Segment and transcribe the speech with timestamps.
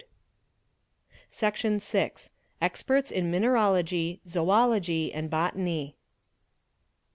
[1.29, 5.95] Section vi.—Experts in Mineralogy, Zoology, and Botany.